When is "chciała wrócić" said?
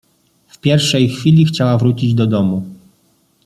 1.45-2.13